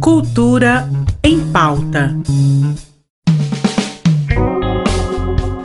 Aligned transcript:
Cultura 0.00 0.88
em 1.22 1.40
pauta. 1.52 2.16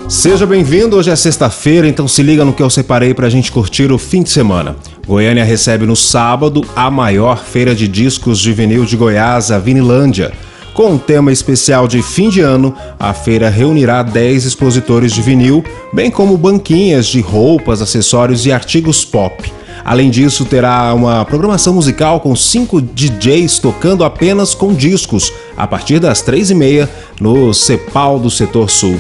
Seja 0.08 0.46
bem-vindo, 0.46 0.98
hoje 0.98 1.10
é 1.10 1.16
sexta-feira, 1.16 1.88
então 1.88 2.08
se 2.08 2.22
liga 2.22 2.44
no 2.44 2.54
que 2.54 2.62
eu 2.62 2.70
separei 2.70 3.14
pra 3.14 3.30
gente 3.30 3.52
curtir 3.52 3.92
o 3.92 3.98
fim 3.98 4.24
de 4.24 4.30
semana. 4.30 4.76
Goiânia 5.08 5.44
recebe 5.44 5.86
no 5.86 5.96
sábado 5.96 6.66
a 6.76 6.92
maior 6.92 7.44
feira 7.44 7.74
de 7.74 7.88
discos 7.88 8.40
de 8.40 8.52
vinil 8.52 8.84
de 8.86 8.98
Goiás, 8.98 9.52
a 9.52 9.58
Vinilândia. 9.58 10.32
Com 10.74 10.92
um 10.92 10.98
tema 10.98 11.32
especial 11.32 11.88
de 11.88 12.02
fim 12.02 12.30
de 12.30 12.42
ano, 12.42 12.76
a 13.00 13.14
feira 13.14 13.50
reunirá 13.50 14.04
10 14.04 14.46
expositores 14.46 15.14
de 15.14 15.22
vinil, 15.22 15.64
bem 15.94 16.12
como 16.12 16.38
banquinhas 16.38 17.08
de 17.08 17.22
roupas, 17.22 17.82
acessórios 17.82 18.46
e 18.46 18.52
artigos 18.52 19.04
pop. 19.06 19.61
Além 19.84 20.10
disso, 20.10 20.46
terá 20.46 20.94
uma 20.94 21.26
programação 21.26 21.74
musical 21.74 22.20
com 22.20 22.36
cinco 22.36 22.82
DJs 22.82 23.60
tocando 23.60 24.04
apenas 24.04 24.54
com 24.54 24.74
discos, 24.74 25.32
a 25.58 25.66
partir 25.68 26.00
das 26.00 26.22
três 26.22 26.50
e 26.50 26.56
meia, 26.56 26.90
no 27.20 27.54
Cepal 27.54 28.20
do 28.20 28.30
Setor 28.30 28.70
Sul. 28.70 29.00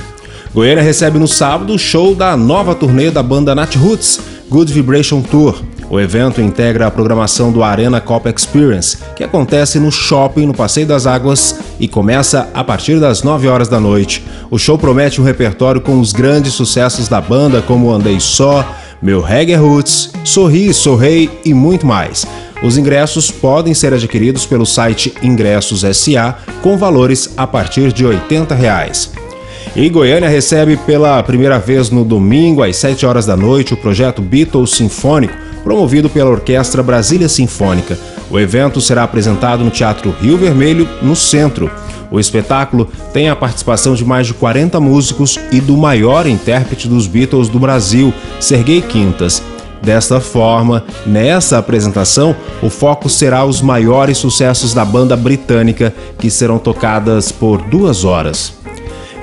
Goiânia 0.53 0.83
recebe 0.83 1.17
no 1.17 1.27
sábado 1.27 1.73
o 1.73 1.79
show 1.79 2.13
da 2.13 2.35
nova 2.35 2.75
turnê 2.75 3.09
da 3.09 3.23
banda 3.23 3.55
Nat 3.55 3.75
Roots, 3.75 4.19
Good 4.49 4.73
Vibration 4.73 5.21
Tour. 5.21 5.55
O 5.89 5.99
evento 5.99 6.41
integra 6.41 6.87
a 6.87 6.91
programação 6.91 7.51
do 7.51 7.63
Arena 7.63 7.99
Cop 7.99 8.27
Experience, 8.29 8.97
que 9.15 9.23
acontece 9.23 9.77
no 9.77 9.91
shopping 9.91 10.45
no 10.45 10.53
Passeio 10.53 10.87
das 10.87 11.05
Águas 11.05 11.57
e 11.79 11.87
começa 11.87 12.49
a 12.53 12.63
partir 12.63 12.99
das 12.99 13.23
9 13.23 13.47
horas 13.47 13.67
da 13.67 13.79
noite. 13.79 14.23
O 14.49 14.57
show 14.57 14.77
promete 14.77 15.19
um 15.19 15.23
repertório 15.23 15.81
com 15.81 15.99
os 15.99 16.13
grandes 16.13 16.53
sucessos 16.53 17.07
da 17.07 17.19
banda, 17.19 17.61
como 17.61 17.91
Andei 17.91 18.19
Só, 18.19 18.65
Meu 19.01 19.19
Reggae 19.19 19.55
Roots, 19.55 20.11
Sorri, 20.23 20.71
Sorrei 20.71 21.27
e 21.43 21.55
muito 21.55 21.87
mais. 21.87 22.23
Os 22.61 22.77
ingressos 22.77 23.31
podem 23.31 23.73
ser 23.73 23.91
adquiridos 23.93 24.45
pelo 24.45 24.63
site 24.63 25.11
Ingressos 25.23 25.81
SA 25.97 26.37
com 26.61 26.77
valores 26.77 27.33
a 27.35 27.47
partir 27.47 27.91
de 27.91 28.05
80 28.05 28.53
reais. 28.53 29.11
E 29.75 29.89
Goiânia 29.89 30.29
recebe 30.29 30.77
pela 30.77 31.23
primeira 31.23 31.57
vez 31.57 31.89
no 31.89 32.05
domingo, 32.05 32.61
às 32.61 32.75
7 32.75 33.03
horas 33.03 33.25
da 33.25 33.35
noite, 33.35 33.73
o 33.73 33.77
projeto 33.77 34.21
Beatles 34.21 34.71
Sinfônico, 34.71 35.33
promovido 35.63 36.07
pela 36.07 36.29
Orquestra 36.29 36.83
Brasília 36.83 37.27
Sinfônica. 37.27 37.97
O 38.29 38.39
evento 38.39 38.79
será 38.79 39.03
apresentado 39.03 39.63
no 39.63 39.71
Teatro 39.71 40.13
Rio 40.21 40.37
Vermelho, 40.37 40.87
no 41.01 41.15
centro. 41.15 41.71
O 42.11 42.19
espetáculo 42.19 42.89
tem 43.13 43.29
a 43.29 43.35
participação 43.35 43.95
de 43.95 44.03
mais 44.03 44.27
de 44.27 44.33
40 44.33 44.79
músicos 44.81 45.39
e 45.49 45.61
do 45.61 45.77
maior 45.77 46.27
intérprete 46.27 46.87
dos 46.87 47.07
Beatles 47.07 47.47
do 47.47 47.57
Brasil, 47.57 48.13
Serguei 48.37 48.81
Quintas. 48.81 49.41
Desta 49.81 50.19
forma, 50.19 50.83
nessa 51.07 51.57
apresentação, 51.57 52.35
o 52.61 52.69
foco 52.69 53.09
será 53.09 53.45
os 53.45 53.61
maiores 53.61 54.17
sucessos 54.17 54.73
da 54.73 54.85
banda 54.85 55.15
britânica, 55.15 55.93
que 56.19 56.29
serão 56.29 56.59
tocadas 56.59 57.31
por 57.31 57.61
duas 57.63 58.03
horas. 58.03 58.53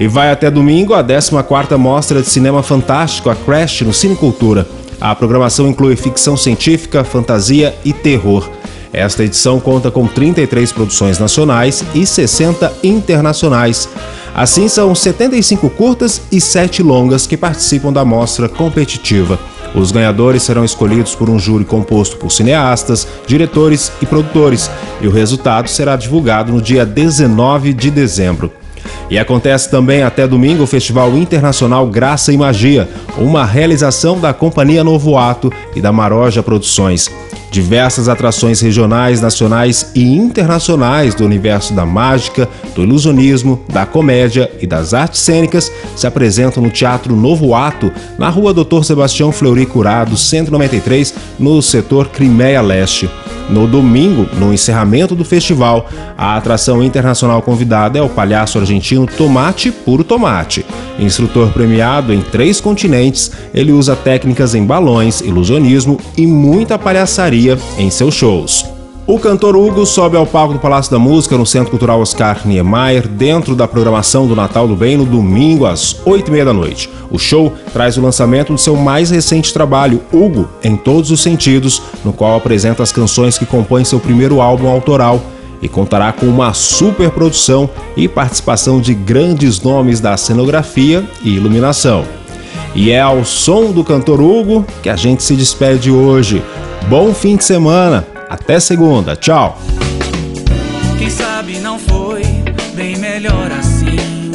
E 0.00 0.08
vai 0.08 0.32
até 0.32 0.50
domingo 0.50 0.94
a 0.94 1.04
14ª 1.04 1.76
Mostra 1.76 2.22
de 2.22 2.28
Cinema 2.28 2.62
Fantástico, 2.62 3.28
a 3.28 3.36
Crash, 3.36 3.82
no 3.82 3.92
Cinecultura. 3.92 4.66
A 5.00 5.14
programação 5.14 5.68
inclui 5.68 5.94
ficção 5.94 6.36
científica, 6.36 7.04
fantasia 7.04 7.74
e 7.84 7.92
terror. 7.92 8.48
Esta 8.92 9.24
edição 9.24 9.60
conta 9.60 9.90
com 9.90 10.06
33 10.06 10.72
produções 10.72 11.18
nacionais 11.18 11.84
e 11.94 12.06
60 12.06 12.72
internacionais. 12.82 13.88
Assim, 14.34 14.68
são 14.68 14.94
75 14.94 15.68
curtas 15.70 16.22
e 16.30 16.40
7 16.40 16.82
longas 16.82 17.26
que 17.26 17.36
participam 17.36 17.92
da 17.92 18.04
mostra 18.04 18.48
competitiva. 18.48 19.38
Os 19.74 19.92
ganhadores 19.92 20.42
serão 20.42 20.64
escolhidos 20.64 21.14
por 21.14 21.28
um 21.28 21.38
júri 21.38 21.64
composto 21.64 22.16
por 22.16 22.30
cineastas, 22.32 23.06
diretores 23.26 23.92
e 24.00 24.06
produtores, 24.06 24.70
e 25.00 25.06
o 25.06 25.10
resultado 25.10 25.68
será 25.68 25.94
divulgado 25.94 26.52
no 26.52 26.62
dia 26.62 26.86
19 26.86 27.74
de 27.74 27.90
dezembro. 27.90 28.50
E 29.10 29.18
acontece 29.18 29.70
também 29.70 30.02
até 30.02 30.26
domingo 30.26 30.62
o 30.62 30.66
Festival 30.66 31.16
Internacional 31.16 31.86
Graça 31.86 32.32
e 32.32 32.36
Magia, 32.36 32.88
uma 33.18 33.44
realização 33.44 34.18
da 34.18 34.32
Companhia 34.32 34.84
Novo 34.84 35.18
Ato 35.18 35.52
e 35.74 35.80
da 35.80 35.92
Maroja 35.92 36.42
Produções. 36.42 37.10
Diversas 37.50 38.08
atrações 38.08 38.60
regionais, 38.60 39.20
nacionais 39.20 39.90
e 39.94 40.02
internacionais 40.02 41.14
do 41.14 41.24
universo 41.24 41.72
da 41.72 41.86
mágica, 41.86 42.48
do 42.74 42.82
ilusionismo, 42.82 43.60
da 43.72 43.86
comédia 43.86 44.50
e 44.60 44.66
das 44.66 44.92
artes 44.92 45.20
cênicas 45.20 45.72
se 45.96 46.06
apresentam 46.06 46.62
no 46.62 46.70
Teatro 46.70 47.16
Novo 47.16 47.54
Ato, 47.54 47.90
na 48.18 48.28
rua 48.28 48.52
Dr. 48.52 48.82
Sebastião 48.82 49.32
Fleury 49.32 49.64
Curado, 49.64 50.16
193, 50.16 51.14
no 51.38 51.62
setor 51.62 52.08
Crimeia 52.08 52.60
Leste. 52.60 53.08
No 53.48 53.66
domingo, 53.66 54.28
no 54.38 54.52
encerramento 54.52 55.14
do 55.14 55.24
festival, 55.24 55.88
a 56.18 56.36
atração 56.36 56.82
internacional 56.82 57.40
convidada 57.40 57.98
é 57.98 58.02
o 58.02 58.08
palhaço 58.08 58.58
argentino 58.58 59.06
Tomate 59.06 59.70
Puro 59.72 60.04
Tomate. 60.04 60.66
Instrutor 60.98 61.50
premiado 61.52 62.12
em 62.12 62.20
três 62.20 62.60
continentes, 62.60 63.32
ele 63.54 63.72
usa 63.72 63.96
técnicas 63.96 64.54
em 64.54 64.66
balões, 64.66 65.22
ilusionismo 65.22 65.98
e 66.14 66.26
muita 66.26 66.78
palhaçaria 66.78 67.37
em 67.78 67.90
seus 67.90 68.14
shows. 68.14 68.64
O 69.06 69.18
cantor 69.18 69.56
Hugo 69.56 69.86
sobe 69.86 70.16
ao 70.18 70.26
palco 70.26 70.52
do 70.52 70.58
Palácio 70.58 70.92
da 70.92 70.98
Música 70.98 71.38
no 71.38 71.46
Centro 71.46 71.70
Cultural 71.70 72.00
Oscar 72.00 72.42
Niemeyer, 72.44 73.08
dentro 73.08 73.54
da 73.56 73.66
programação 73.66 74.26
do 74.26 74.36
Natal 74.36 74.68
do 74.68 74.76
Bem, 74.76 74.98
no 74.98 75.06
domingo 75.06 75.64
às 75.64 75.94
8h30 76.04 76.44
da 76.44 76.52
noite. 76.52 76.90
O 77.10 77.18
show 77.18 77.54
traz 77.72 77.96
o 77.96 78.02
lançamento 78.02 78.54
de 78.54 78.60
seu 78.60 78.76
mais 78.76 79.10
recente 79.10 79.52
trabalho, 79.52 80.02
Hugo, 80.12 80.46
em 80.62 80.76
todos 80.76 81.10
os 81.10 81.22
sentidos, 81.22 81.80
no 82.04 82.12
qual 82.12 82.36
apresenta 82.36 82.82
as 82.82 82.92
canções 82.92 83.38
que 83.38 83.46
compõem 83.46 83.82
seu 83.82 83.98
primeiro 83.98 84.42
álbum 84.42 84.68
autoral 84.68 85.22
e 85.62 85.68
contará 85.68 86.12
com 86.12 86.26
uma 86.26 86.52
super 86.52 87.10
produção 87.10 87.70
e 87.96 88.08
participação 88.08 88.78
de 88.78 88.92
grandes 88.92 89.62
nomes 89.62 90.00
da 90.00 90.16
cenografia 90.16 91.02
e 91.24 91.34
iluminação. 91.34 92.04
E 92.74 92.90
é 92.90 93.00
ao 93.00 93.24
som 93.24 93.72
do 93.72 93.82
cantor 93.82 94.20
Hugo 94.20 94.66
que 94.82 94.90
a 94.90 94.96
gente 94.96 95.22
se 95.22 95.34
despede 95.34 95.90
hoje. 95.90 96.42
Bom 96.88 97.12
fim 97.12 97.36
de 97.36 97.44
semana! 97.44 98.06
Até 98.30 98.58
segunda, 98.58 99.14
tchau. 99.14 99.58
Quem 100.96 101.10
sabe 101.10 101.58
não 101.58 101.78
foi 101.78 102.22
bem 102.74 102.96
melhor 102.96 103.52
assim. 103.52 104.30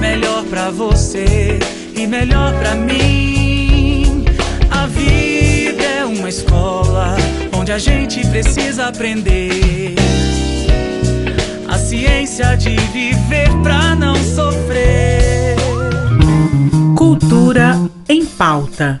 Melhor 0.00 0.42
para 0.46 0.70
você 0.70 1.60
e 1.94 2.04
melhor 2.08 2.52
para 2.54 2.74
mim. 2.74 4.24
A 4.72 4.86
vida 4.86 5.84
é 5.84 6.04
uma 6.04 6.28
escola 6.28 7.14
onde 7.56 7.70
a 7.70 7.78
gente 7.78 8.26
precisa 8.26 8.88
aprender 8.88 9.94
a 11.68 11.78
ciência 11.78 12.56
de 12.56 12.74
viver 12.92 13.50
para 13.62 13.94
não 13.94 14.16
sofrer. 14.16 15.54
Cultura 16.96 17.78
em 18.08 18.26
pauta 18.26 19.00